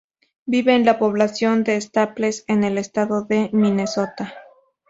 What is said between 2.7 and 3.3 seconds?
estado